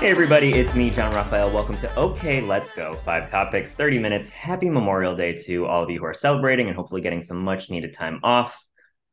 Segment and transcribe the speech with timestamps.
[0.00, 1.52] Hey, everybody, it's me, John Raphael.
[1.52, 2.94] Welcome to OK, Let's Go.
[3.04, 4.30] Five topics, 30 minutes.
[4.30, 7.68] Happy Memorial Day to all of you who are celebrating and hopefully getting some much
[7.68, 8.64] needed time off.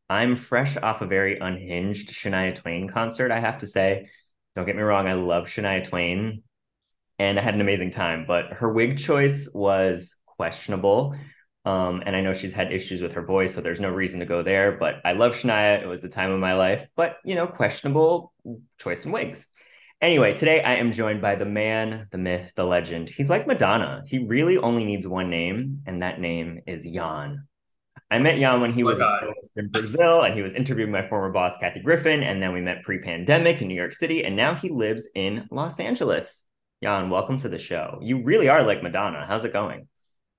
[0.09, 4.07] I'm fresh off a very unhinged Shania Twain concert, I have to say.
[4.55, 6.41] Don't get me wrong, I love Shania Twain
[7.19, 11.17] and I had an amazing time, but her wig choice was questionable.
[11.65, 14.25] Um, and I know she's had issues with her voice, so there's no reason to
[14.25, 14.77] go there.
[14.79, 15.81] But I love Shania.
[15.83, 18.31] It was the time of my life, but you know, questionable
[18.79, 19.49] choice in wigs.
[19.99, 23.09] Anyway, today I am joined by the man, the myth, the legend.
[23.09, 24.03] He's like Madonna.
[24.05, 27.47] He really only needs one name, and that name is Yann.
[28.11, 31.31] I met Yann when he oh was in Brazil and he was interviewing my former
[31.31, 32.21] boss, Kathy Griffin.
[32.21, 34.23] And then we met pre pandemic in New York City.
[34.23, 36.45] And now he lives in Los Angeles.
[36.79, 37.97] Yann, welcome to the show.
[38.01, 39.25] You really are like Madonna.
[39.27, 39.87] How's it going?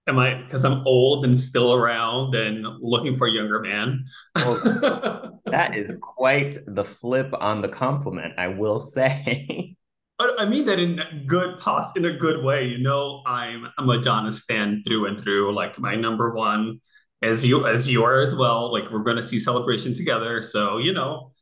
[0.08, 4.06] Am I because I'm old and still around and looking for a younger man?
[4.34, 9.76] well, oh, that is quite the flip on the compliment, I will say.
[10.18, 12.64] I mean that in good pos in a good way.
[12.64, 15.54] You know, I'm a Madonna stand through and through.
[15.54, 16.80] Like my number one,
[17.22, 18.72] as you as you are as well.
[18.72, 20.42] Like we're going to see celebration together.
[20.42, 21.32] So you know,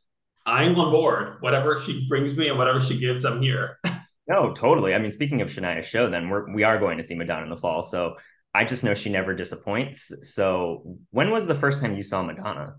[0.45, 1.37] I'm on board.
[1.39, 3.79] Whatever she brings me and whatever she gives, I'm here.
[4.27, 4.93] no, totally.
[4.93, 7.49] I mean, speaking of Shania's show, then we're we are going to see Madonna in
[7.49, 7.81] the fall.
[7.81, 8.17] So
[8.53, 10.11] I just know she never disappoints.
[10.33, 12.75] So when was the first time you saw Madonna?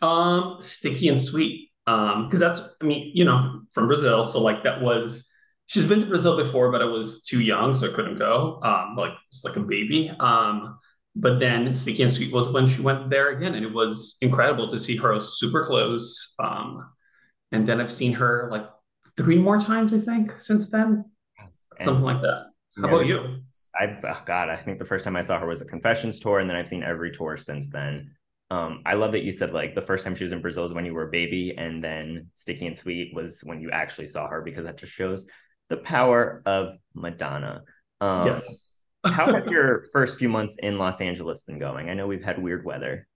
[0.00, 1.70] Um, Sticky and Sweet.
[1.86, 4.24] Um, because that's I mean, you know, from Brazil.
[4.24, 5.28] So like that was
[5.66, 8.60] she's been to Brazil before, but I was too young, so I couldn't go.
[8.62, 10.10] Um, like it's like a baby.
[10.20, 10.78] Um,
[11.14, 14.70] but then Sticky and Sweet was when she went there again, and it was incredible
[14.70, 16.34] to see her super close.
[16.38, 16.90] Um,
[17.50, 18.66] and then I've seen her like
[19.16, 21.04] three more times, I think, since then,
[21.38, 22.51] and something like that.
[22.80, 23.42] How about you?
[23.74, 26.38] I oh God, I think the first time I saw her was a Confessions tour,
[26.38, 28.14] and then I've seen every tour since then.
[28.50, 30.72] Um, I love that you said like the first time she was in Brazil was
[30.72, 34.26] when you were a baby, and then Sticky and Sweet was when you actually saw
[34.26, 35.28] her because that just shows
[35.68, 37.62] the power of Madonna.
[38.00, 38.74] Um, yes.
[39.04, 41.90] how have your first few months in Los Angeles been going?
[41.90, 43.06] I know we've had weird weather.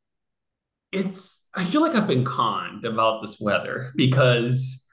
[0.93, 4.87] It's I feel like I've been conned about this weather because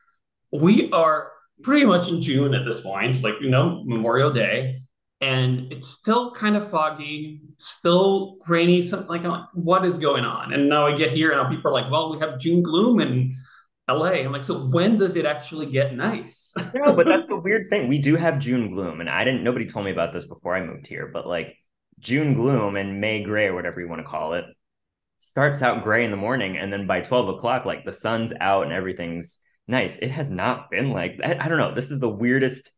[0.54, 1.33] we are
[1.64, 4.84] pretty much in June at this point, like you know, Memorial Day,
[5.22, 8.82] and it's still kind of foggy, still rainy.
[8.82, 10.54] Something like, like, what is going on?
[10.54, 13.36] And now I get here, and people are like, "Well, we have June gloom in
[13.90, 16.54] LA." I'm like, so when does it actually get nice?
[16.76, 17.88] no, but that's the weird thing.
[17.88, 19.44] We do have June gloom, and I didn't.
[19.44, 21.58] Nobody told me about this before I moved here, but like
[22.00, 24.46] June gloom and May gray or whatever you want to call it
[25.24, 28.64] starts out gray in the morning, and then by twelve o'clock, like the sun's out
[28.64, 29.98] and everything's nice.
[29.98, 31.42] It has not been like that.
[31.42, 31.74] I don't know.
[31.74, 32.72] This is the weirdest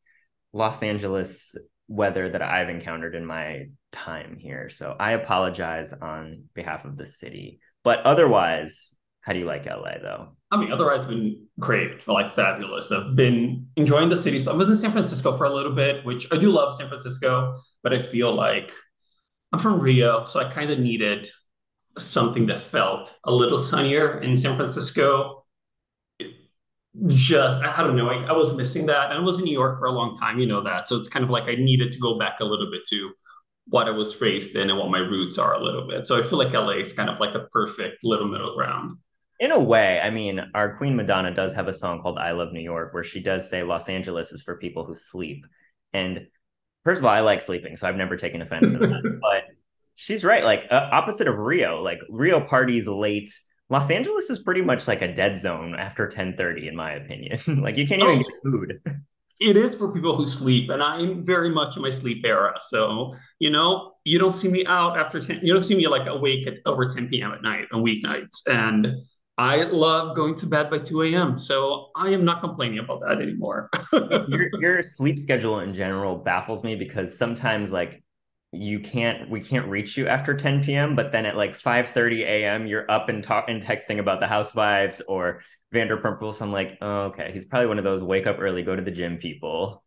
[0.53, 1.55] Los Angeles
[1.87, 4.69] weather that I've encountered in my time here.
[4.69, 7.59] So I apologize on behalf of the city.
[7.83, 10.35] But otherwise, how do you like LA though?
[10.51, 12.91] I mean, otherwise, it's been great, like fabulous.
[12.91, 14.39] I've been enjoying the city.
[14.39, 16.87] So I was in San Francisco for a little bit, which I do love San
[16.87, 18.71] Francisco, but I feel like
[19.51, 21.29] I'm from Rio, so I kind of needed
[21.97, 25.44] something that felt a little sunnier in San Francisco
[27.07, 29.11] just I, don't know I, I, was missing that.
[29.11, 30.87] And i was in new york for a long time you know that.
[30.87, 33.11] So it's kind of like i needed to go back a little bit to
[33.67, 36.07] what i was raised in and what my roots are a little bit.
[36.07, 38.97] So i feel like la is kind of like a perfect little middle ground.
[39.39, 42.53] In a way i mean our queen madonna does have a song called i love
[42.53, 45.45] new york where she does say los angeles is for people who sleep.
[45.93, 46.27] And
[46.85, 49.19] first of all i like sleeping so i've never taken offense to that.
[49.21, 49.43] But
[49.95, 53.31] she's right like uh, opposite of rio like rio parties late
[53.69, 57.39] Los Angeles is pretty much like a dead zone after 10:30 in my opinion.
[57.61, 58.99] like you can't even oh, get food.
[59.41, 62.53] It is for people who sleep and I'm very much in my sleep era.
[62.57, 66.07] So, you know, you don't see me out after 10 you don't see me like
[66.07, 67.31] awake at over 10 p.m.
[67.31, 68.87] at night on weeknights and
[69.37, 71.37] I love going to bed by 2 a.m.
[71.37, 73.69] So I am not complaining about that anymore.
[73.91, 78.01] your, your sleep schedule in general baffles me because sometimes like
[78.55, 82.23] you can't we can't reach you after 10 p.m but then at like 5 30
[82.23, 85.41] a.m you're up and talk and texting about the housewives or
[85.73, 87.31] vanderpump so i'm like oh, okay.
[87.33, 89.83] He's probably one of those wake up early go to the gym people.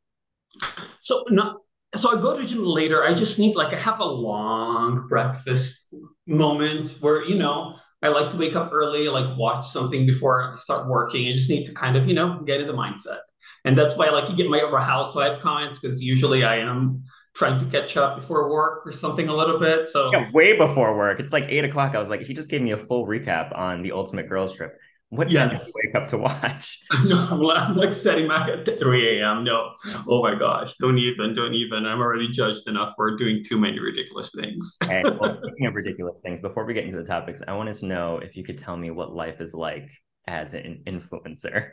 [1.01, 1.57] So not
[1.95, 3.05] so i go to gym later.
[3.05, 5.95] I just need like i have a long breakfast
[6.27, 10.57] moment where you know i like to wake up early like watch something before i
[10.57, 11.29] start working.
[11.29, 13.21] I just need to kind of you know get in the mindset.
[13.65, 17.05] And that's why like to get my housewife comments because usually i am
[17.39, 19.89] trying to catch up before work or something a little bit.
[19.89, 21.21] So yeah, way before work.
[21.21, 21.95] It's like eight o'clock.
[21.95, 24.77] I was like, he just gave me a full recap on the Ultimate Girls Trip.
[25.11, 25.73] What time yes.
[25.75, 26.81] wake up to watch?
[27.05, 29.43] no, I'm, I'm like setting my at 3 a.m.
[29.43, 29.71] No,
[30.07, 31.87] oh my gosh, don't even, don't even.
[31.87, 34.77] I'm already judged enough for doing too many ridiculous things.
[34.83, 37.87] hey, well, speaking of ridiculous things, before we get into the topics, I wanted to
[37.87, 39.89] know if you could tell me what life is like
[40.27, 41.71] as an influencer.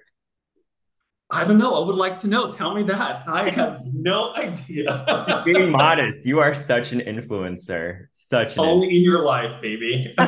[1.35, 1.83] I don't know.
[1.83, 2.49] I would like to know.
[2.49, 3.27] Tell me that.
[3.27, 5.43] I have no idea.
[5.45, 8.05] Being modest, you are such an influencer.
[8.13, 10.13] Such an only in your life, baby.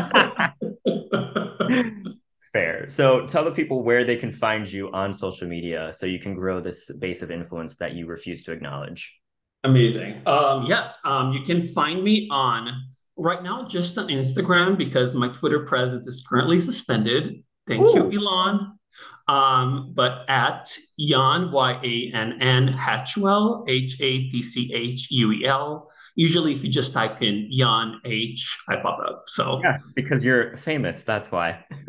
[2.51, 2.89] Fair.
[2.89, 6.35] So tell the people where they can find you on social media so you can
[6.35, 9.17] grow this base of influence that you refuse to acknowledge.
[9.63, 10.23] Amazing.
[10.25, 12.83] Um, yes, um, you can find me on
[13.15, 17.43] right now just on Instagram because my Twitter presence is currently suspended.
[17.65, 18.09] Thank Ooh.
[18.11, 18.77] you, Elon.
[19.29, 25.31] Um, but at Yann, Y A N N Hatchuel, H A T C H U
[25.31, 25.89] E L.
[26.15, 29.25] Usually, if you just type in Yann H, I pop up.
[29.27, 31.03] So, yeah, because you're famous.
[31.03, 31.63] That's why.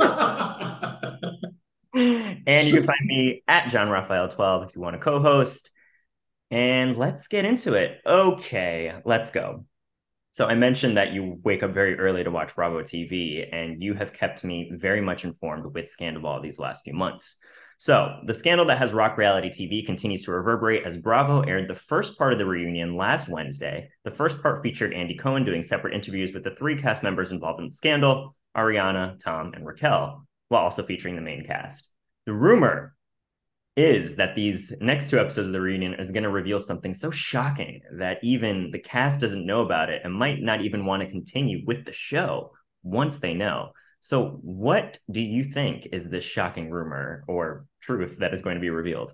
[1.95, 5.71] and you can find me at John Raphael 12 if you want to co host.
[6.51, 8.01] And let's get into it.
[8.07, 9.65] Okay, let's go.
[10.31, 13.95] So I mentioned that you wake up very early to watch Bravo TV, and you
[13.95, 17.43] have kept me very much informed with Scandoval these last few months.
[17.81, 21.77] So the scandal that has rock reality TV continues to reverberate as Bravo aired the
[21.77, 23.89] first part of the reunion last Wednesday.
[24.03, 27.61] The first part featured Andy Cohen doing separate interviews with the three cast members involved
[27.61, 31.93] in the scandal, Ariana, Tom, and Raquel, while also featuring the main cast.
[32.27, 32.97] The rumor
[33.77, 37.13] is that these next two episodes of the reunion is going to reveal something so
[37.13, 41.09] shocking that even the cast doesn't know about it and might not even want to
[41.09, 42.51] continue with the show
[42.83, 43.71] once they know.
[44.01, 48.61] So, what do you think is this shocking rumor or truth that is going to
[48.61, 49.13] be revealed?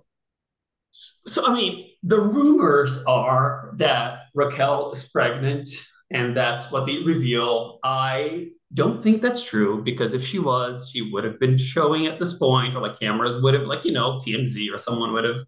[0.91, 5.69] So, I mean, the rumors are that Raquel is pregnant,
[6.11, 7.81] and that's what they reveal.
[7.83, 12.19] I don't think that's true because if she was, she would have been showing at
[12.19, 15.39] this point, or like cameras would have, like, you know, TMZ or someone would have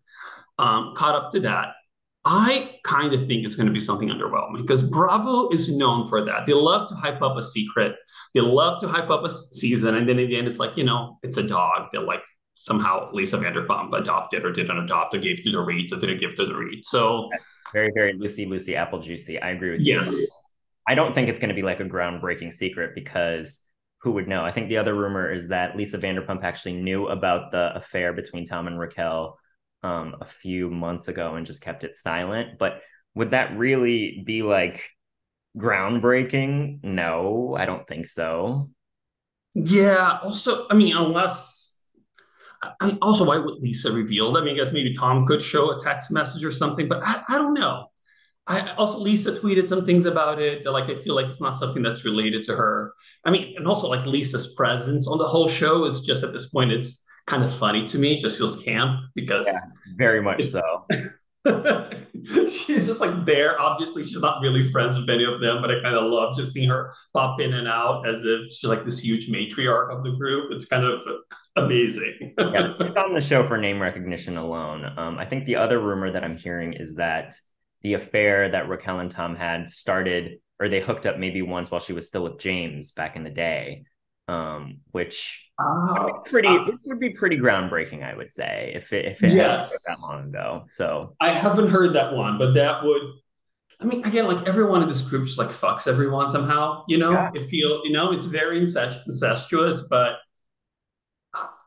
[0.59, 1.75] um, caught up to that.
[2.29, 6.25] I kind of think it's going to be something underwhelming because Bravo is known for
[6.25, 6.45] that.
[6.45, 7.95] They love to hype up a secret,
[8.35, 10.83] they love to hype up a season, and then in the end, it's like, you
[10.83, 12.25] know, it's a dog that like
[12.55, 16.35] somehow Lisa Vanderpump adopted or didn't adopt or gave to the Reed or didn't give
[16.35, 16.85] to the Reed.
[16.85, 19.41] So That's very, very Lucy, Lucy, Apple Juicy.
[19.41, 20.01] I agree with you.
[20.01, 20.43] Yes.
[20.89, 23.61] I don't think it's going to be like a groundbreaking secret because
[24.01, 24.45] who would know?
[24.45, 28.45] I think the other rumor is that Lisa Vanderpump actually knew about the affair between
[28.47, 29.39] Tom and Raquel
[29.87, 32.59] um, a few months ago and just kept it silent.
[32.59, 32.81] But
[33.15, 34.89] would that really be like
[35.57, 36.83] groundbreaking?
[36.83, 38.71] No, I don't think so.
[39.55, 40.19] Yeah.
[40.23, 41.81] Also, I mean, unless
[42.81, 44.37] I also, why would Lisa reveal?
[44.37, 47.23] I mean, I guess maybe Tom could show a text message or something, but I,
[47.29, 47.87] I don't know.
[48.49, 51.59] I also Lisa tweeted some things about it that like I feel like it's not
[51.59, 52.95] something that's related to her.
[53.25, 56.49] I mean, and also like Lisa's presence on the whole show is just at this
[56.49, 58.15] point it's kind of funny to me.
[58.15, 59.61] It just feels camp because yeah,
[59.97, 60.87] very much so.
[62.49, 63.61] she's just like there.
[63.61, 66.53] Obviously, she's not really friends with any of them, but I kind of love just
[66.53, 70.11] seeing her pop in and out as if she's like this huge matriarch of the
[70.13, 70.53] group.
[70.53, 71.03] It's kind of
[71.57, 72.35] amazing.
[72.39, 74.93] yeah, she's on the show for name recognition alone.
[74.97, 77.35] Um, I think the other rumor that I'm hearing is that
[77.83, 81.81] the affair that Raquel and Tom had started, or they hooked up maybe once while
[81.81, 83.85] she was still with James back in the day.
[84.29, 89.05] Um, which oh, pretty uh, this would be pretty groundbreaking, I would say, if it
[89.05, 89.85] if it yes.
[89.85, 90.65] that long ago.
[90.73, 93.03] So I haven't heard that one, but that would
[93.81, 97.13] I mean, again, like everyone in this group just like fucks everyone somehow, you know.
[97.13, 97.31] Yeah.
[97.35, 100.15] It feel, you know, it's very incestuous, but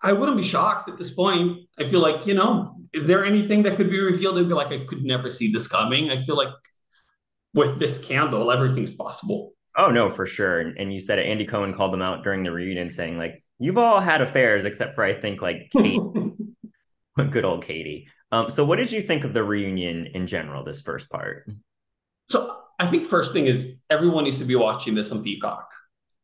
[0.01, 1.67] I wouldn't be shocked at this point.
[1.77, 4.72] I feel like, you know, is there anything that could be revealed and be like,
[4.72, 6.10] I could never see this coming?
[6.10, 6.53] I feel like
[7.53, 9.53] with this candle, everything's possible.
[9.79, 10.59] Oh no, for sure.
[10.59, 11.25] And, and you said it.
[11.25, 14.95] Andy Cohen called them out during the reunion, saying like, "You've all had affairs, except
[14.95, 16.01] for I think like Kate,
[17.31, 20.63] good old Katie." Um, so what did you think of the reunion in general?
[20.65, 21.50] This first part.
[22.29, 25.69] So I think first thing is everyone needs to be watching this on Peacock.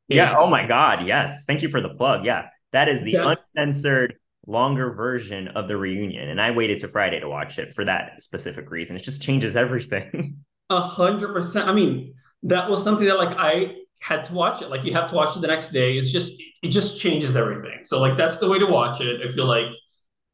[0.10, 0.36] It's, yeah.
[0.38, 1.08] Oh my God.
[1.08, 1.46] Yes.
[1.46, 2.26] Thank you for the plug.
[2.26, 3.32] Yeah, that is the yeah.
[3.32, 6.30] uncensored longer version of the reunion.
[6.30, 8.96] And I waited to Friday to watch it for that specific reason.
[8.96, 10.38] It just changes everything.
[10.70, 11.70] A hundred percent.
[11.70, 14.70] I mean, that was something that like I had to watch it.
[14.70, 15.98] Like you have to watch it the next day.
[15.98, 17.80] It's just it just changes everything.
[17.84, 19.22] So like that's the way to watch it.
[19.28, 19.66] I feel like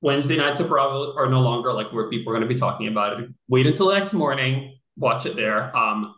[0.01, 2.87] Wednesday nights at Bravo are no longer like where people are going to be talking
[2.87, 3.29] about it.
[3.47, 5.75] Wait until the next morning, watch it there.
[5.75, 6.15] Um,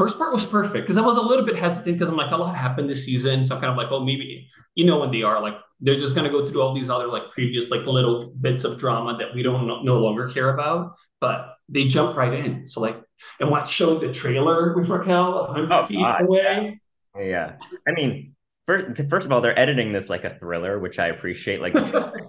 [0.00, 2.36] first part was perfect because I was a little bit hesitant because I'm like, a
[2.36, 3.44] lot happened this season.
[3.44, 6.14] So I'm kind of like, oh, maybe, you know, when they are like, they're just
[6.14, 9.34] going to go through all these other like previous like little bits of drama that
[9.34, 10.94] we don't no, no longer care about.
[11.20, 12.66] But they jump right in.
[12.66, 12.98] So like,
[13.40, 16.22] and what showed the trailer with Raquel 100 oh, feet God.
[16.22, 16.80] away.
[17.14, 17.22] Yeah.
[17.22, 17.56] yeah.
[17.86, 21.60] I mean, first, first of all, they're editing this like a thriller, which I appreciate.
[21.60, 21.74] Like,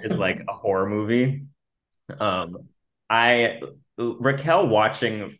[0.04, 1.46] is like a horror movie.
[2.20, 2.68] Um,
[3.10, 3.62] I
[4.20, 5.36] Raquel watching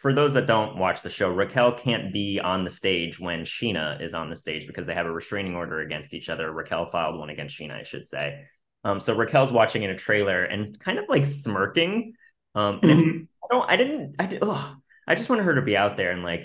[0.00, 4.00] for those that don't watch the show, Raquel can't be on the stage when Scheana
[4.00, 6.50] is on the stage because they have a restraining order against each other.
[6.52, 8.44] Raquel filed one against Scheana, I should say.
[8.84, 12.14] Um, so Raquel's watching in a trailer and kind of like smirking.
[12.54, 13.22] Um, and mm-hmm.
[13.44, 16.10] I don't, I didn't, I did, ugh, I just wanted her to be out there
[16.10, 16.44] and like,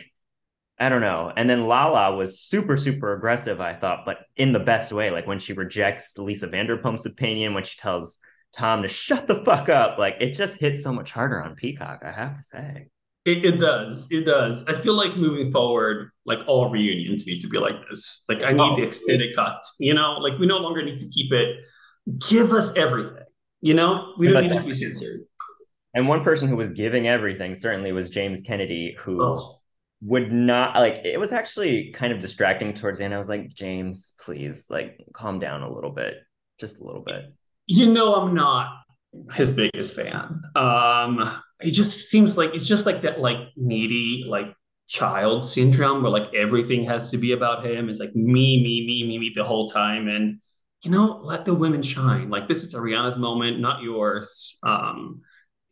[0.79, 1.31] I don't know.
[1.35, 5.11] And then Lala was super, super aggressive, I thought, but in the best way.
[5.11, 8.19] Like when she rejects Lisa Vanderpump's opinion, when she tells
[8.55, 12.01] Tom to shut the fuck up, like it just hits so much harder on Peacock,
[12.03, 12.87] I have to say.
[13.25, 14.07] It, it, does.
[14.11, 14.65] It does.
[14.65, 18.25] I feel like moving forward, like all reunions need to be like this.
[18.27, 18.75] Like I need oh.
[18.75, 19.63] the extended cut.
[19.79, 21.55] You know, like we no longer need to keep it.
[22.29, 23.23] Give us everything.
[23.61, 25.21] You know, we don't need it to be censored.
[25.93, 29.59] And one person who was giving everything certainly was James Kennedy, who oh.
[30.01, 30.99] would not like.
[31.05, 33.13] It was actually kind of distracting towards the end.
[33.13, 36.15] I was like, James, please, like, calm down a little bit,
[36.59, 37.33] just a little bit.
[37.67, 38.83] You know, I'm not
[39.33, 40.41] his biggest fan.
[40.55, 44.53] Um, it just seems like it's just like that like needy like
[44.87, 47.89] child syndrome where like everything has to be about him.
[47.89, 50.07] It's like me, me, me, me, me the whole time.
[50.07, 50.39] And
[50.81, 52.29] you know, let the women shine.
[52.29, 54.57] Like this is Ariana's moment, not yours.
[54.63, 55.21] Um,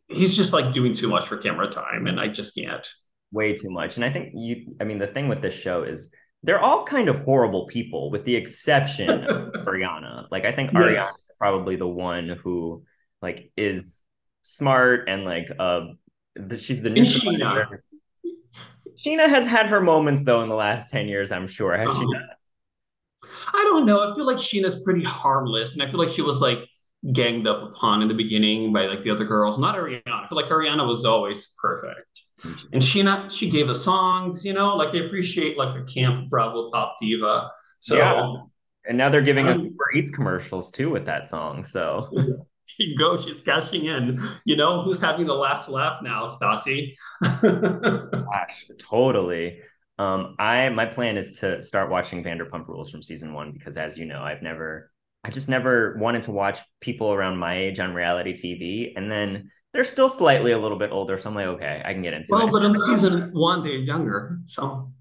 [0.08, 2.86] he's just like doing too much for camera time, and I just can't.
[3.34, 3.96] Way too much.
[3.96, 6.10] And I think you I mean the thing with this show is
[6.42, 10.26] they're all kind of horrible people, with the exception of Ariana.
[10.30, 10.72] Like I think.
[10.72, 11.08] Ariana
[11.42, 12.84] probably the one who
[13.20, 14.04] like is
[14.42, 15.86] smart and like uh
[16.56, 17.66] she's the new Sheena.
[18.96, 21.76] Scheana has had her moments though in the last 10 years, I'm sure.
[21.76, 21.98] Has oh.
[21.98, 22.22] she not?
[23.52, 24.08] I don't know.
[24.08, 26.58] I feel like Scheana's pretty harmless, and I feel like she was like
[27.12, 30.02] ganged up upon in the beginning by like the other girls, not Ariana.
[30.06, 32.20] I feel like Ariana was always perfect.
[32.72, 36.70] And Scheana she gave us songs, you know, like I appreciate like a camp Bravo
[36.70, 37.50] pop diva.
[37.80, 38.32] So yeah.
[38.86, 41.64] And now they're giving um, us Uber Eats commercials too with that song.
[41.64, 42.10] So
[42.78, 43.16] you go.
[43.16, 44.20] She's cashing in.
[44.44, 46.94] You know who's having the last laugh now, Stassi?
[47.22, 49.60] Gosh, totally.
[49.98, 53.96] Um, I my plan is to start watching Vanderpump Rules from season one because, as
[53.96, 54.90] you know, I've never,
[55.22, 59.50] I just never wanted to watch people around my age on reality TV, and then
[59.72, 62.28] they're still slightly a little bit older, so I'm like, okay, I can get into
[62.30, 62.44] well, it.
[62.52, 64.92] Well, but in season one, they're younger, so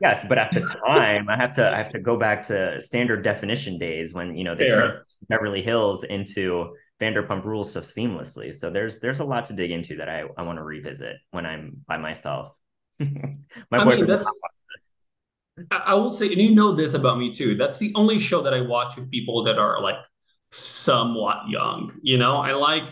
[0.00, 3.22] Yes, but at the time, I have to I have to go back to standard
[3.22, 8.54] definition days when you know they turned Beverly Hills into Vanderpump Rules so seamlessly.
[8.54, 11.46] So there's there's a lot to dig into that I, I want to revisit when
[11.46, 12.52] I'm by myself.
[12.98, 14.30] My I mean, that's
[15.70, 17.54] I will say, and you know this about me too.
[17.56, 19.96] That's the only show that I watch with people that are like
[20.50, 21.98] somewhat young.
[22.02, 22.84] You know, I like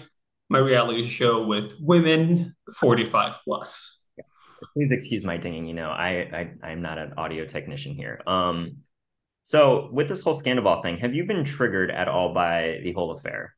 [0.49, 4.04] my reality show with women 45 plus.
[4.73, 5.67] Please excuse my dinging.
[5.67, 8.21] You know, I, I I'm not an audio technician here.
[8.27, 8.79] Um,
[9.43, 13.11] so with this whole Scandoval thing, have you been triggered at all by the whole
[13.11, 13.55] affair?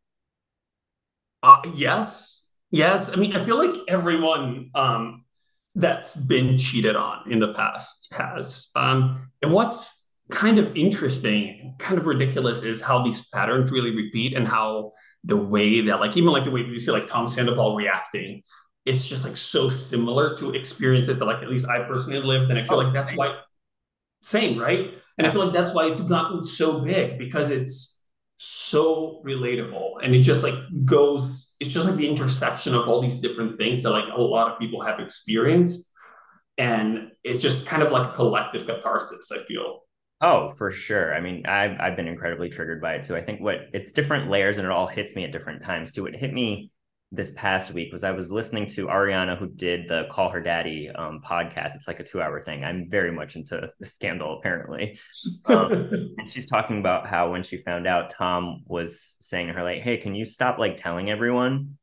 [1.43, 3.13] Uh, yes, yes.
[3.13, 5.25] I mean, I feel like everyone um,
[5.77, 8.71] that's been cheated on in the past has.
[8.75, 14.37] Um, and what's kind of interesting, kind of ridiculous, is how these patterns really repeat
[14.37, 17.77] and how the way that, like, even like the way you see like Tom Sandoval
[17.77, 18.43] reacting,
[18.87, 22.59] it's just like so similar to experiences that, like, at least I personally lived, and
[22.59, 23.41] I feel oh, like that's why.
[24.23, 24.95] Same, right?
[25.19, 27.97] And I feel like that's why it's gotten so big because it's
[28.39, 33.19] so relatable and it just like goes it's just like the intersection of all these
[33.19, 35.91] different things that like a lot of people have experienced
[36.59, 39.81] and it's just kind of like a collective catharsis i feel.
[40.21, 41.15] Oh for sure.
[41.15, 43.17] I mean i've, I've been incredibly triggered by it too.
[43.17, 46.07] I think what it's different layers and it all hits me at different times too.
[46.07, 46.71] It hit me
[47.13, 50.91] this past week was I was listening to Ariana, who did the Call Her Daddy
[50.91, 51.77] um, podcast.
[51.77, 52.65] It's like a two hour thing.
[52.65, 54.99] I'm very much into the scandal, apparently.
[55.47, 55.73] Um,
[56.19, 59.83] and she's talking about how when she found out, Tom was saying to her, like,
[59.83, 61.79] hey, can you stop like telling everyone?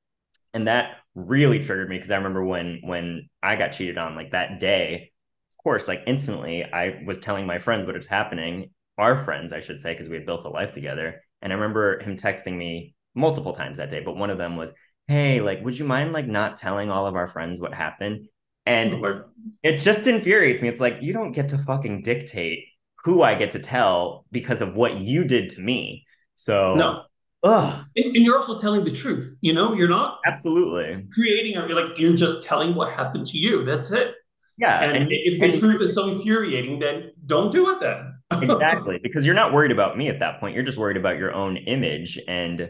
[0.54, 4.32] And that really triggered me because I remember when when I got cheated on, like
[4.32, 5.12] that day,
[5.52, 9.62] of course, like instantly, I was telling my friends what was happening, our friends, I
[9.62, 11.22] should say, because we had built a life together.
[11.42, 14.74] And I remember him texting me multiple times that day, but one of them was,
[15.08, 18.28] hey, like, would you mind like not telling all of our friends what happened?
[18.66, 19.24] And oh
[19.62, 20.70] it just infuriates me.
[20.70, 22.66] It's like you don't get to fucking dictate
[23.04, 26.06] who I get to tell because of what you did to me.
[26.36, 27.02] So no.
[27.44, 27.86] Ugh.
[27.98, 29.36] And, and you're also telling the truth.
[29.42, 33.66] You know, you're not absolutely creating or like you're just telling what happened to you.
[33.66, 34.16] That's it.
[34.58, 34.82] Yeah.
[34.82, 38.14] And, and if the and, truth is so infuriating, then don't do it then.
[38.50, 39.00] exactly.
[39.02, 40.56] Because you're not worried about me at that point.
[40.56, 42.20] You're just worried about your own image.
[42.28, 42.70] And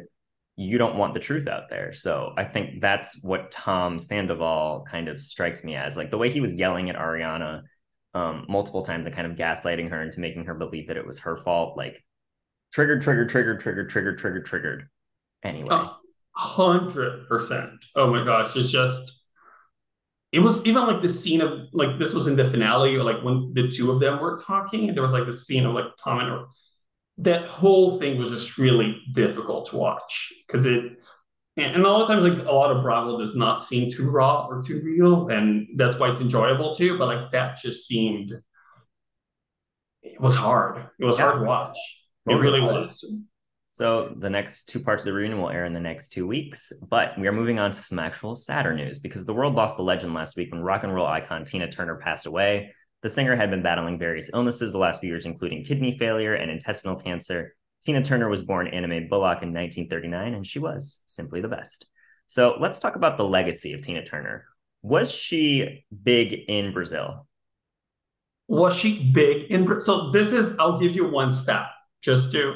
[0.55, 1.93] you don't want the truth out there.
[1.93, 6.29] So I think that's what Tom Sandoval kind of strikes me as like the way
[6.29, 7.63] he was yelling at Ariana
[8.13, 11.19] um, multiple times and kind of gaslighting her into making her believe that it was
[11.19, 11.75] her fault.
[11.75, 12.03] Like
[12.71, 14.89] triggered, triggered, triggered, triggered, triggered, triggered, triggered.
[15.41, 15.87] Anyway,
[16.35, 17.71] hundred percent.
[17.95, 19.19] Oh my gosh, it's just.
[20.31, 23.23] It was even like the scene of like this was in the finale or like
[23.23, 24.93] when the two of them were talking.
[24.93, 26.45] There was like the scene of like Tom and
[27.19, 30.97] that whole thing was just really difficult to watch because it
[31.55, 34.09] and, and a lot of times like a lot of Bravo does not seem too
[34.09, 36.97] raw or too real, and that's why it's enjoyable too.
[36.97, 38.33] But like that just seemed
[40.01, 40.85] it was hard.
[40.99, 41.25] It was yeah.
[41.25, 41.77] hard to watch.
[42.27, 43.05] It really was.
[43.73, 46.71] So the next two parts of the reunion will air in the next two weeks,
[46.89, 49.81] but we are moving on to some actual sadder news because the world lost a
[49.81, 52.73] legend last week when rock and roll icon Tina Turner passed away.
[53.03, 56.49] The singer had been battling various illnesses the last few years, including kidney failure and
[56.49, 57.53] intestinal cancer.
[57.83, 61.85] Tina Turner was born Anna Mae Bullock in 1939, and she was simply the best.
[62.27, 64.45] So let's talk about the legacy of Tina Turner.
[64.81, 67.27] Was she big in Brazil?
[68.47, 70.05] Was she big in Brazil?
[70.05, 71.67] So this is, I'll give you one stat
[72.01, 72.55] just to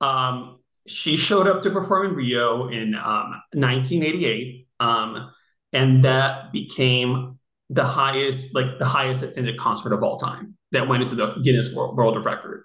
[0.00, 5.30] um, she showed up to perform in Rio in um, 1988, um,
[5.72, 7.37] and that became
[7.70, 10.54] the highest, like the highest attended concert of all time.
[10.72, 12.64] That went into the Guinness World, World of Record.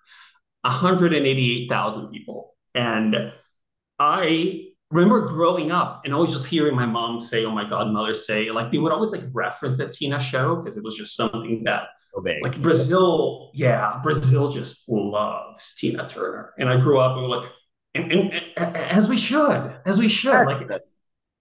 [0.63, 3.31] 188,000 people, and
[3.99, 8.13] I remember growing up and always just hearing my mom say, "Oh my God," mother
[8.13, 11.63] say, like they would always like reference the Tina show because it was just something
[11.65, 11.83] that
[12.13, 17.49] so like Brazil, yeah, Brazil just loves Tina Turner, and I grew up and like,
[17.95, 20.81] and, and, and as we should, as we should, like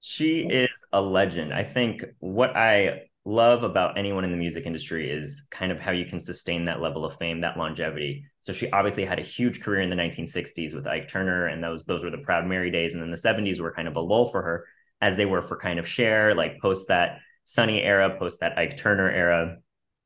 [0.00, 1.52] she is a legend.
[1.52, 5.92] I think what I love about anyone in the music industry is kind of how
[5.92, 8.24] you can sustain that level of fame, that longevity.
[8.40, 11.84] So she obviously had a huge career in the 1960s with Ike Turner, and those
[11.84, 12.94] those were the Proud Mary days.
[12.94, 14.66] And then the 70s were kind of a lull for her,
[15.00, 18.76] as they were for kind of Cher, like post that Sonny era, post that Ike
[18.76, 19.58] Turner era,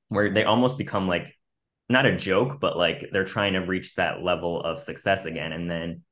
[0.08, 1.35] where they almost become like
[1.88, 5.52] not a joke, but like they're trying to reach that level of success again.
[5.52, 6.02] And then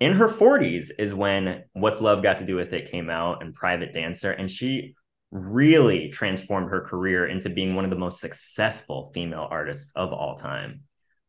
[0.00, 3.52] in her 40s is when What's Love Got to Do with It came out and
[3.52, 4.30] Private Dancer.
[4.30, 4.94] And she
[5.30, 10.34] really transformed her career into being one of the most successful female artists of all
[10.34, 10.82] time.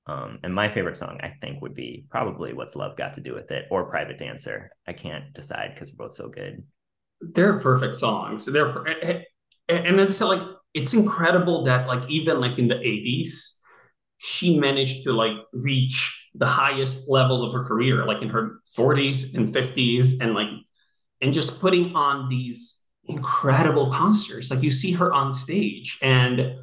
[0.07, 3.35] Um, and my favorite song, I think, would be probably What's Love Got to Do
[3.35, 4.71] with It or Private Dancer.
[4.87, 6.63] I can't decide because they're both so good.
[7.21, 8.45] They're perfect songs.
[8.45, 9.21] They're eh, eh,
[9.67, 10.41] eh, and it's like
[10.73, 13.55] it's incredible that like even like in the 80s,
[14.17, 19.35] she managed to like reach the highest levels of her career, like in her 40s
[19.35, 20.47] and 50s, and like
[21.21, 22.78] and just putting on these
[23.09, 24.51] incredible concerts.
[24.51, 26.55] Like you see her on stage, and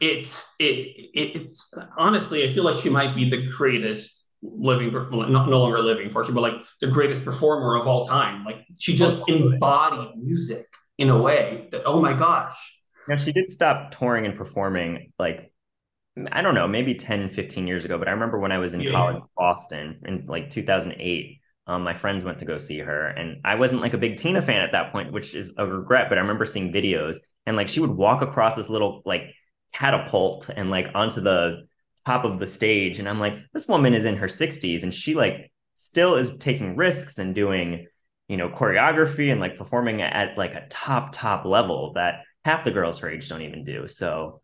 [0.00, 5.60] it's it, it's honestly, I feel like she might be the greatest living, not no
[5.60, 8.44] longer living, fortunately, but like the greatest performer of all time.
[8.44, 10.66] Like she just embodied music
[10.98, 12.56] in a way that oh my gosh.
[13.08, 15.52] Now she did stop touring and performing like
[16.30, 18.82] I don't know, maybe 10, 15 years ago, but I remember when I was in
[18.82, 18.92] yeah.
[18.92, 23.54] college Boston in like 2008, um, my friends went to go see her, and I
[23.54, 26.08] wasn't like a big Tina fan at that point, which is a regret.
[26.08, 29.34] But I remember seeing videos, and like she would walk across this little like
[29.72, 31.66] catapult and like onto the
[32.04, 35.14] top of the stage, and I'm like, this woman is in her 60s, and she
[35.14, 37.86] like still is taking risks and doing,
[38.28, 42.72] you know, choreography and like performing at like a top top level that half the
[42.72, 43.86] girls her age don't even do.
[43.86, 44.40] So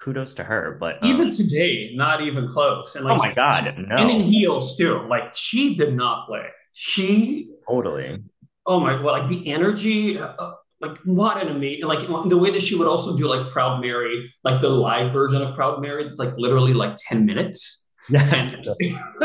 [0.00, 0.78] kudos to her.
[0.80, 2.96] But um, even today, not even close.
[2.96, 3.96] And like, oh my god, no.
[3.96, 5.06] And in heels too.
[5.06, 8.22] Like she did not play she totally.
[8.66, 9.00] Oh my!
[9.00, 10.18] Well, like the energy.
[10.18, 13.50] Uh, uh, like what an amazing like the way that she would also do like
[13.52, 17.94] proud mary like the live version of proud mary it's like literally like 10 minutes
[18.10, 18.56] yes.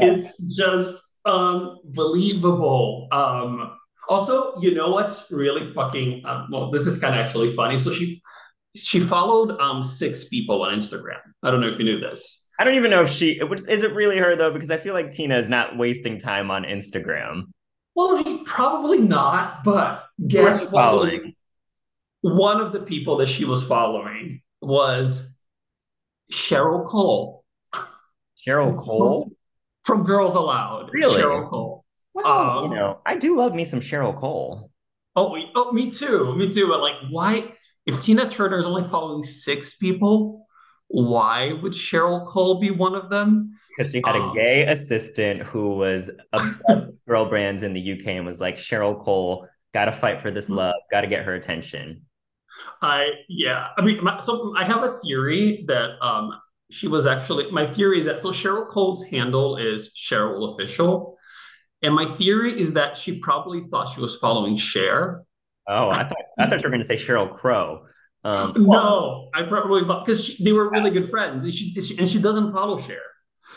[0.00, 0.94] it's just
[1.26, 3.72] unbelievable um
[4.08, 7.92] also you know what's really fucking um, well this is kind of actually funny so
[7.92, 8.22] she
[8.76, 12.64] she followed um six people on instagram i don't know if you knew this I
[12.64, 15.38] don't even know if she is it really her though, because I feel like Tina
[15.38, 17.42] is not wasting time on Instagram.
[17.94, 21.12] Well, he, probably not, but guess what?
[22.20, 25.36] One of the people that she was following was
[26.32, 27.44] Cheryl Cole.
[28.46, 29.32] Cheryl Cole?
[29.84, 30.90] From, Girls Aloud.
[30.92, 31.20] Really?
[31.20, 31.84] Cheryl Cole.
[32.14, 34.70] Well, um, you know, I do love me some Cheryl Cole.
[35.14, 36.34] Oh, oh, me too.
[36.36, 36.68] Me too.
[36.68, 37.52] But like, why?
[37.86, 40.45] If Tina Turner is only following six people,
[40.88, 43.58] why would Cheryl Cole be one of them?
[43.76, 47.92] Because she had um, a gay assistant who was obsessed with girl brands in the
[47.92, 52.02] UK and was like, Cheryl Cole, gotta fight for this love, gotta get her attention.
[52.82, 56.32] I yeah, I mean, my, so I have a theory that um
[56.70, 61.16] she was actually my theory is that so Cheryl Cole's handle is Cheryl Official,
[61.82, 65.24] and my theory is that she probably thought she was following Cher.
[65.68, 67.86] Oh, I thought I thought you were going to say Sheryl Crow.
[68.26, 72.18] Um, no, I probably because they were really good friends, and she, she, and she
[72.18, 72.98] doesn't follow Cher,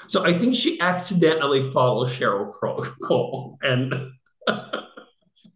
[0.07, 2.53] so I think she accidentally follows Cheryl
[3.07, 3.57] Cole.
[3.63, 4.11] And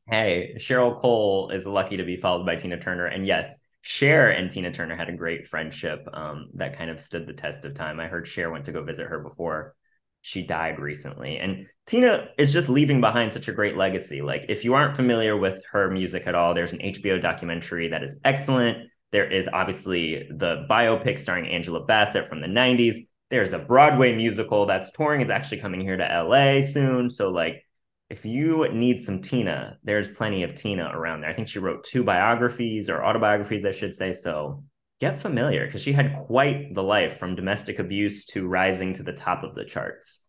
[0.10, 4.50] hey, Cheryl Cole is lucky to be followed by Tina Turner, and yes, Cher and
[4.50, 8.00] Tina Turner had a great friendship um, that kind of stood the test of time.
[8.00, 9.76] I heard Cher went to go visit her before
[10.24, 11.38] she died recently.
[11.38, 14.22] And Tina is just leaving behind such a great legacy.
[14.22, 18.04] Like, if you aren't familiar with her music at all, there's an HBO documentary that
[18.04, 18.90] is excellent.
[19.14, 22.98] There is obviously the biopic starring Angela Bassett from the 90s.
[23.30, 25.22] There's a Broadway musical that's touring.
[25.22, 27.10] It's actually coming here to LA soon.
[27.10, 27.64] So, like,
[28.10, 31.30] if you need some Tina, there's plenty of Tina around there.
[31.30, 34.14] I think she wrote two biographies or autobiographies, I should say.
[34.14, 34.64] So
[35.00, 39.14] get familiar because she had quite the life from domestic abuse to rising to the
[39.14, 40.28] top of the charts.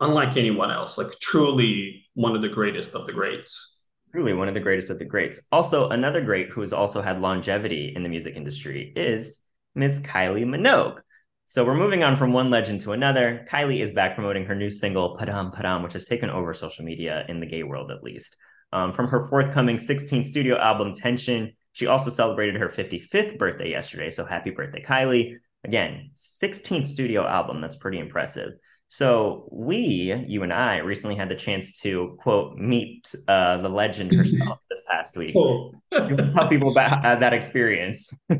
[0.00, 3.77] Unlike anyone else, like truly one of the greatest of the greats.
[4.12, 5.40] Truly one of the greatest of the greats.
[5.52, 9.44] Also, another great who has also had longevity in the music industry is
[9.74, 11.00] Miss Kylie Minogue.
[11.44, 13.46] So we're moving on from one legend to another.
[13.50, 17.26] Kylie is back promoting her new single, Padam Padam, which has taken over social media
[17.28, 18.36] in the gay world at least.
[18.72, 24.08] Um, from her forthcoming 16th studio album, Tension, she also celebrated her 55th birthday yesterday.
[24.10, 25.36] So happy birthday, Kylie.
[25.64, 27.60] Again, 16th studio album.
[27.60, 28.52] That's pretty impressive.
[28.88, 34.12] So we, you and I, recently had the chance to quote meet uh, the legend
[34.12, 35.36] herself this past week.
[35.36, 35.72] Oh.
[36.30, 38.12] tell people about uh, that experience.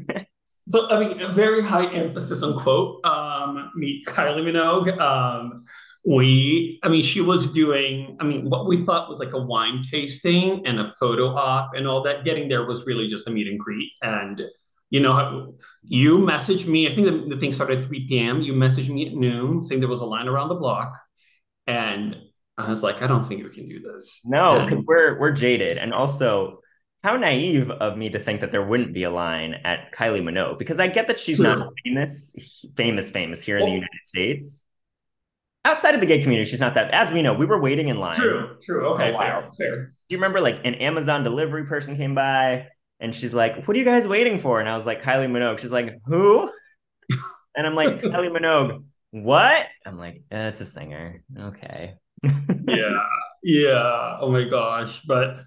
[0.69, 3.03] So I mean, a very high emphasis on quote.
[3.03, 4.99] Um, meet Kylie Minogue.
[5.01, 5.65] Um,
[6.05, 8.19] we, I mean, she was doing.
[8.21, 11.87] I mean, what we thought was like a wine tasting and a photo op and
[11.87, 12.25] all that.
[12.25, 13.93] Getting there was really just a meet and greet.
[14.03, 14.43] And
[14.91, 16.91] you know, you messaged me.
[16.91, 18.41] I think the, the thing started at three p.m.
[18.41, 20.95] You messaged me at noon saying there was a line around the block,
[21.67, 22.17] and
[22.57, 24.21] I was like, I don't think we can do this.
[24.25, 26.61] No, because we're we're jaded, and also
[27.05, 30.59] how naive of me to think that there wouldn't be a line at Kylie Minogue
[30.59, 32.35] because I get that she's not famous,
[32.77, 34.65] famous, famous here in the United States.
[35.65, 36.91] Outside of the gay community, she's not that.
[36.93, 38.15] As we know, we were waiting in line.
[38.15, 38.89] True, true.
[38.95, 39.77] Okay, fair, fair.
[39.87, 42.69] Do you remember like an Amazon delivery person came by
[43.01, 45.59] and she's like, "What are you guys waiting for?" And I was like, "Kylie Minogue."
[45.59, 46.51] She's like, "Who?"
[47.57, 49.67] and I'm like, "Kylie Minogue." What?
[49.87, 51.95] I'm like, eh, "It's a singer." Okay.
[52.69, 53.05] yeah,
[53.43, 54.19] yeah.
[54.21, 55.41] Oh my gosh, but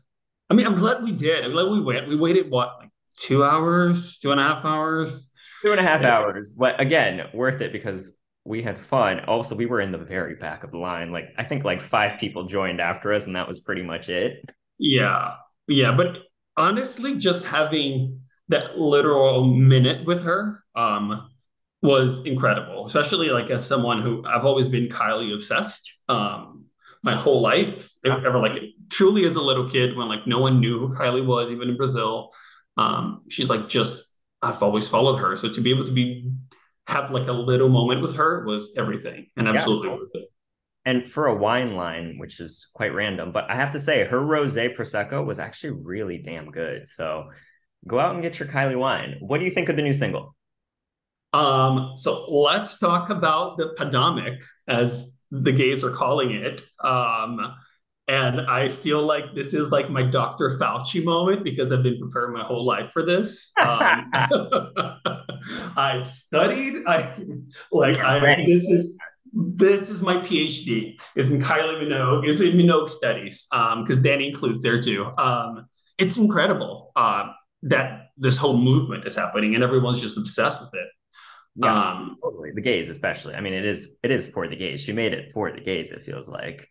[0.50, 1.46] I mean, I'm glad we did.
[1.46, 2.08] I'm glad we went.
[2.08, 5.30] We waited what, like two hours, two and a half hours,
[5.64, 6.18] two and a half yeah.
[6.18, 6.50] hours.
[6.50, 9.20] But again, worth it because we had fun.
[9.22, 11.12] Also, we were in the very back of the line.
[11.12, 14.44] Like I think like five people joined after us, and that was pretty much it.
[14.78, 15.36] Yeah,
[15.68, 15.96] yeah.
[15.96, 16.20] But
[16.58, 21.30] honestly, just having that literal minute with her um,
[21.82, 22.86] was incredible.
[22.86, 25.92] Especially like as someone who I've always been Kylie obsessed.
[26.10, 26.66] Um,
[27.04, 28.62] my whole life, ever like
[28.92, 31.78] truly as a little kid when like no one knew who Kylie was, even in
[31.78, 32.32] Brazil.
[32.78, 34.04] Um, she's like just
[34.42, 35.36] I've always followed her.
[35.36, 36.32] So to be able to be
[36.88, 39.96] have like a little moment with her was everything and absolutely yeah.
[39.96, 40.30] worth it.
[40.84, 44.20] And for a wine line, which is quite random, but I have to say her
[44.20, 46.90] rosé prosecco was actually really damn good.
[46.90, 47.30] So
[47.86, 49.18] go out and get your Kylie wine.
[49.20, 50.36] What do you think of the new single?
[51.34, 56.64] Um, so let's talk about the Padamic, as the gays are calling it.
[56.84, 57.56] Um,
[58.08, 60.58] and I feel like this is like my Dr.
[60.60, 63.52] Fauci moment because I've been preparing my whole life for this.
[63.62, 64.12] Um,
[65.78, 66.86] I've studied.
[66.88, 67.16] I
[67.72, 67.98] like.
[67.98, 68.98] I this is
[69.34, 71.00] this is my PhD.
[71.16, 72.28] Is in Kylie Minogue.
[72.28, 73.48] Is in Minogue studies.
[73.52, 75.06] Um, because Dannii includes there too.
[75.18, 75.68] Um,
[75.98, 76.92] it's incredible.
[76.96, 77.30] Uh,
[77.64, 80.88] that this whole movement is happening and everyone's just obsessed with it.
[81.56, 82.52] Yeah, um, totally.
[82.54, 83.36] The gays, especially.
[83.36, 84.82] I mean, it is it is for the gays.
[84.82, 85.92] She made it for the gays.
[85.92, 86.68] It feels like.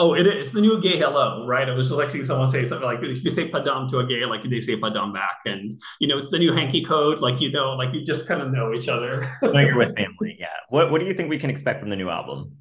[0.00, 1.68] Oh, it is the new gay hello, right?
[1.68, 4.06] I was just like seeing someone say something like if you say padam to a
[4.06, 7.18] gay, like they say padam back, and you know it's the new hanky code.
[7.18, 9.28] Like you know, like you just kind of know each other.
[9.42, 10.46] no, you're with family, yeah.
[10.68, 12.58] What What do you think we can expect from the new album?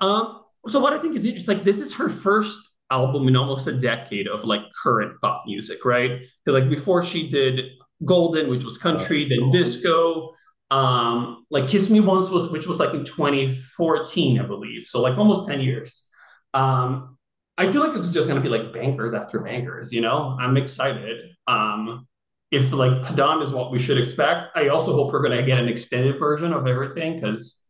[0.00, 0.42] Um.
[0.66, 3.72] So what I think is it's like this is her first album in almost a
[3.72, 6.20] decade of like current pop music, right?
[6.44, 7.60] Because like before she did
[8.04, 9.52] Golden, which was country, oh, then cool.
[9.52, 10.34] disco.
[10.70, 14.84] Um, like Kiss Me Once was, which was like in 2014, I believe.
[14.84, 16.07] So like almost 10 years.
[16.54, 17.18] Um,
[17.56, 19.92] I feel like this is just going to be like bankers after bankers.
[19.92, 21.32] You know, I'm excited.
[21.46, 22.06] Um,
[22.50, 25.58] if like Padam is what we should expect, I also hope we're going to get
[25.58, 27.60] an extended version of everything because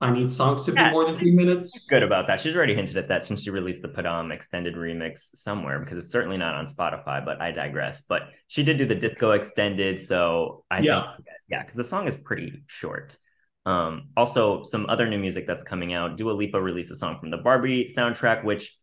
[0.00, 1.86] I need songs to be yeah, more than three minutes.
[1.86, 2.40] Good about that.
[2.40, 6.12] She's already hinted at that since she released the Padam extended remix somewhere because it's
[6.12, 8.02] certainly not on Spotify, but I digress.
[8.02, 9.98] But she did do the disco extended.
[9.98, 11.14] So I yeah.
[11.16, 13.16] think, yeah, because the song is pretty short.
[13.68, 16.16] Um, also, some other new music that's coming out.
[16.16, 18.78] Dua Lipa released a song from the Barbie soundtrack, which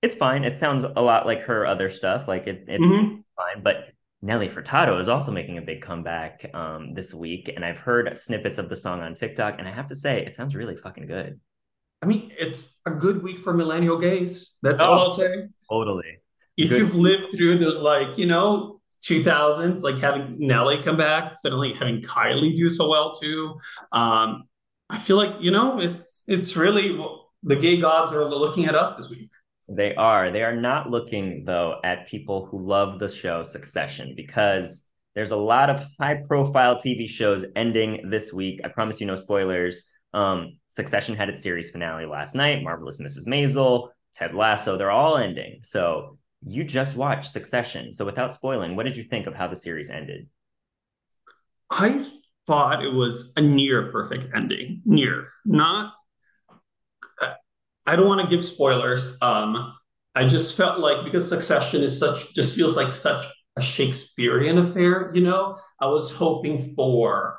[0.00, 0.44] it's fine.
[0.44, 2.28] It sounds a lot like her other stuff.
[2.28, 3.16] Like it, it's mm-hmm.
[3.36, 3.62] fine.
[3.64, 3.88] But
[4.22, 8.58] Nelly Furtado is also making a big comeback um, this week, and I've heard snippets
[8.58, 11.40] of the song on TikTok, and I have to say, it sounds really fucking good.
[12.00, 14.56] I mean, it's a good week for millennial gays.
[14.62, 15.48] That's oh, all I'll say.
[15.68, 16.18] Totally.
[16.56, 16.78] If good.
[16.78, 22.02] you've lived through those, like you know, 2000s, like having Nelly come back, suddenly having
[22.02, 23.58] Kylie do so well too.
[23.92, 24.44] Um,
[24.90, 26.98] I feel like you know it's it's really
[27.42, 29.30] the gay gods are looking at us this week.
[29.68, 30.30] They are.
[30.30, 35.36] They are not looking though at people who love the show Succession because there's a
[35.36, 38.60] lot of high profile TV shows ending this week.
[38.64, 39.84] I promise you no spoilers.
[40.14, 42.62] Um, Succession had its series finale last night.
[42.62, 43.26] Marvelous Mrs.
[43.26, 45.60] Maisel, Ted Lasso, they're all ending.
[45.62, 47.92] So you just watched Succession.
[47.92, 50.28] So without spoiling, what did you think of how the series ended?
[51.70, 52.06] I
[52.46, 54.82] thought it was a near perfect ending.
[54.84, 55.94] Near, not.
[57.86, 59.16] I don't want to give spoilers.
[59.22, 59.74] Um,
[60.14, 63.24] I just felt like because Succession is such, just feels like such
[63.56, 65.10] a Shakespearean affair.
[65.14, 67.38] You know, I was hoping for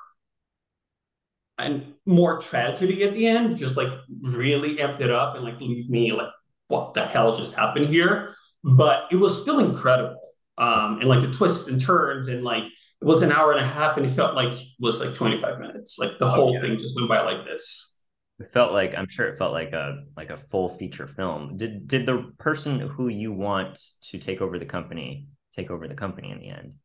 [1.60, 3.90] and more tragedy at the end, just like
[4.22, 6.30] really amped it up and like leave me like,
[6.68, 8.34] what the hell just happened here?
[8.64, 10.20] But it was still incredible.
[10.58, 13.68] Um, and like the twists and turns and like it was an hour and a
[13.68, 15.98] half and it felt like it was like 25 minutes.
[15.98, 16.62] Like the oh, whole yeah.
[16.62, 17.98] thing just went by like this.
[18.40, 21.56] It felt like I'm sure it felt like a like a full feature film.
[21.56, 25.96] Did did the person who you want to take over the company take over the
[25.96, 26.76] company in the end?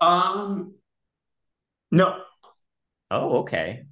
[0.00, 0.74] Um
[1.90, 2.20] no.
[3.10, 3.84] Oh, okay.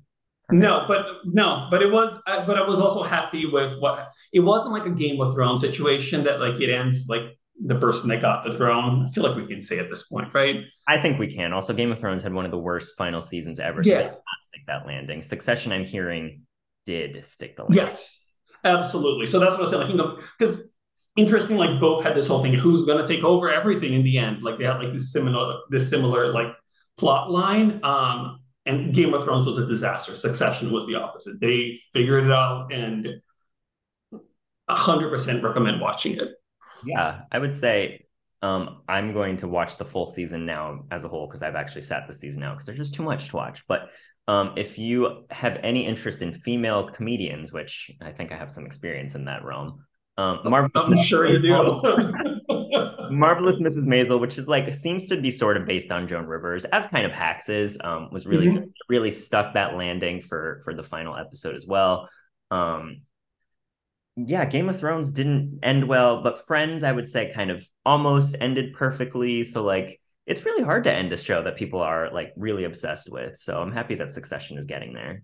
[0.50, 4.40] No, but no, but it was, uh, but I was also happy with what it
[4.40, 8.20] wasn't like a Game of Thrones situation that like it ends like the person that
[8.20, 9.06] got the throne.
[9.08, 10.64] I feel like we can say at this point, right?
[10.86, 11.52] I think we can.
[11.52, 13.82] Also, Game of Thrones had one of the worst final seasons ever.
[13.82, 14.02] So yeah.
[14.02, 15.22] not stick that landing.
[15.22, 16.42] Succession, I'm hearing,
[16.84, 17.86] did stick the landing.
[17.86, 18.30] Yes,
[18.64, 19.26] absolutely.
[19.26, 19.82] So that's what I was saying.
[19.82, 20.72] Like, you know, because
[21.16, 24.18] interesting, like both had this whole thing: who's going to take over everything in the
[24.18, 24.42] end?
[24.42, 26.48] Like they had like this similar, this similar like
[26.96, 27.80] plot line.
[27.82, 30.14] Um, and Game of Thrones was a disaster.
[30.14, 31.40] Succession was the opposite.
[31.40, 33.20] They figured it out and
[34.70, 36.28] 100% recommend watching it.
[36.84, 38.06] Yeah, I would say
[38.42, 41.82] um, I'm going to watch the full season now as a whole because I've actually
[41.82, 43.64] sat the season out because there's just too much to watch.
[43.66, 43.90] But
[44.28, 48.66] um, if you have any interest in female comedians, which I think I have some
[48.66, 49.84] experience in that realm,
[50.16, 51.04] um, Marvelous I'm Mrs.
[51.04, 53.10] sure you do.
[53.10, 53.86] Marvelous Mrs.
[53.86, 57.04] Maisel, which is like seems to be sort of based on Joan Rivers, as kind
[57.04, 58.64] of Hacks is, um, was really mm-hmm.
[58.88, 62.08] really stuck that landing for for the final episode as well.
[62.50, 63.02] Um,
[64.16, 68.36] yeah, Game of Thrones didn't end well, but Friends, I would say, kind of almost
[68.40, 69.42] ended perfectly.
[69.42, 73.10] So like, it's really hard to end a show that people are like really obsessed
[73.10, 73.36] with.
[73.36, 75.22] So I'm happy that Succession is getting there.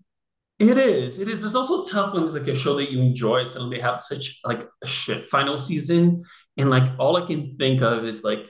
[0.61, 1.19] It is.
[1.19, 1.43] It is.
[1.43, 3.47] It's also tough when it's like a show that you enjoy.
[3.47, 6.23] Suddenly they have such like a shit final season,
[6.59, 8.41] and like all I can think of is like,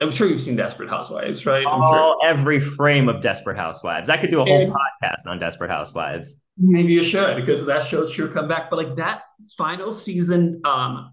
[0.00, 1.64] I'm sure you've seen Desperate Housewives, right?
[1.64, 2.28] I'm oh, sure.
[2.28, 4.10] every frame of Desperate Housewives.
[4.10, 6.42] I could do a whole and podcast on Desperate Housewives.
[6.58, 8.68] Maybe you should because that show sure come back.
[8.68, 9.22] But like that
[9.56, 11.12] final season um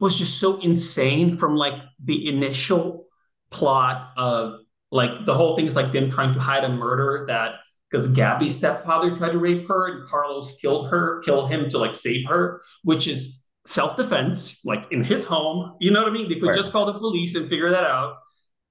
[0.00, 3.04] was just so insane from like the initial
[3.50, 7.56] plot of like the whole thing is like them trying to hide a murder that
[7.94, 11.94] because Gabby's stepfather tried to rape her and Carlos killed her, killed him to like
[11.94, 15.76] save her, which is self-defense, like in his home.
[15.78, 16.28] You know what I mean?
[16.28, 16.56] They could right.
[16.56, 18.16] just call the police and figure that out.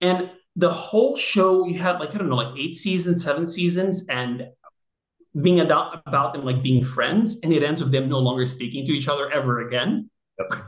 [0.02, 4.08] And the whole show, you had like, I don't know, like eight seasons, seven seasons,
[4.10, 4.50] and
[5.42, 8.86] being about, about them like being friends, and it ends with them no longer speaking
[8.88, 10.10] to each other ever again.
[10.38, 10.64] Yep.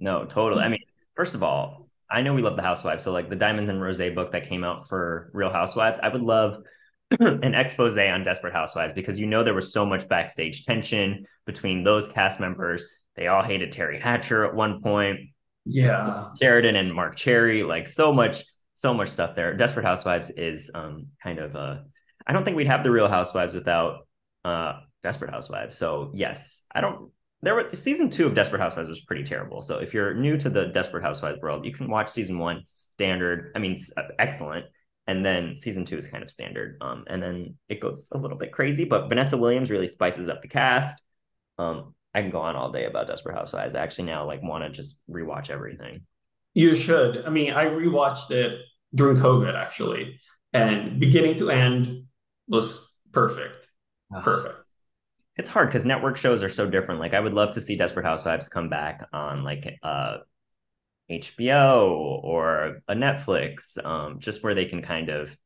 [0.00, 0.64] No, totally.
[0.64, 0.82] I mean,
[1.14, 3.04] first of all, I know we love the Housewives.
[3.04, 6.22] So like the Diamonds and Rose book that came out for Real Housewives, I would
[6.22, 6.64] love
[7.20, 11.82] an expose on Desperate Housewives because you know there was so much backstage tension between
[11.82, 12.86] those cast members.
[13.16, 15.20] They all hated Teri Hatcher at one point.
[15.64, 16.28] Yeah.
[16.40, 18.44] Sheridan and Marc Cherry, like so much,
[18.74, 19.54] so much stuff there.
[19.54, 21.78] Desperate Housewives is um kind of uh
[22.26, 24.06] I don't think we'd have the real housewives without
[24.44, 25.76] uh Desperate Housewives.
[25.76, 29.62] So yes, I don't there were season two of Desperate Housewives was pretty terrible.
[29.62, 33.52] So if you're new to the Desperate Housewives world, you can watch season one standard.
[33.54, 33.78] I mean,
[34.18, 34.66] excellent
[35.08, 36.76] and then season two is kind of standard.
[36.82, 40.42] Um, and then it goes a little bit crazy, but Vanessa Williams really spices up
[40.42, 41.02] the cast.
[41.56, 43.74] Um, I can go on all day about Desperate Housewives.
[43.74, 46.02] I actually now like want to just rewatch everything.
[46.52, 47.24] You should.
[47.24, 48.60] I mean, I rewatched it
[48.94, 50.20] during COVID actually,
[50.52, 52.04] and beginning to end
[52.46, 53.66] was perfect.
[54.22, 54.56] Perfect.
[55.36, 57.00] It's hard because network shows are so different.
[57.00, 60.18] Like I would love to see Desperate Housewives come back on like uh
[61.10, 65.36] HBO or a Netflix, um, just where they can kind of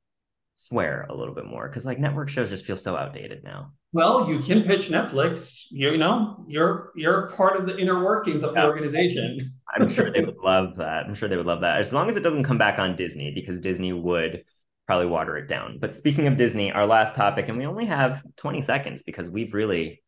[0.54, 3.72] swear a little bit more because like network shows just feel so outdated now.
[3.92, 5.64] Well, you can pitch Netflix.
[5.70, 8.62] You, you know, you're you're part of the inner workings of yeah.
[8.62, 9.54] the organization.
[9.74, 11.06] I'm sure they would love that.
[11.06, 13.32] I'm sure they would love that as long as it doesn't come back on Disney
[13.34, 14.44] because Disney would
[14.86, 15.78] probably water it down.
[15.78, 19.54] But speaking of Disney, our last topic, and we only have 20 seconds because we've
[19.54, 20.02] really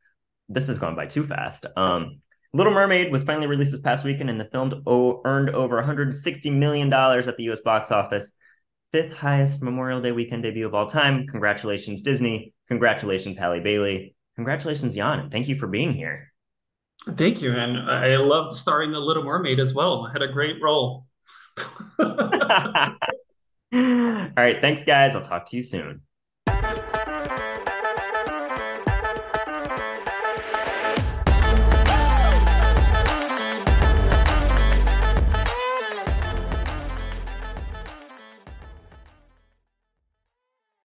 [0.48, 1.66] this has gone by too fast.
[1.76, 2.20] Um,
[2.54, 6.50] Little Mermaid was finally released this past weekend, and the film o- earned over 160
[6.50, 7.60] million dollars at the U.S.
[7.60, 8.32] box office,
[8.92, 11.26] fifth highest Memorial Day weekend debut of all time.
[11.26, 12.54] Congratulations, Disney!
[12.68, 14.14] Congratulations, Halle Bailey!
[14.36, 15.30] Congratulations, Yann!
[15.30, 16.32] Thank you for being here.
[17.10, 20.06] Thank you, and I loved starring the Little Mermaid as well.
[20.06, 21.06] I had a great role.
[21.98, 22.96] all
[23.72, 25.16] right, thanks, guys.
[25.16, 26.02] I'll talk to you soon.